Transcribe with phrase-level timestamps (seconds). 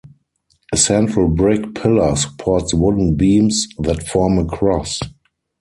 [0.73, 4.99] A central brick pillar supports wooden beams that form a cross.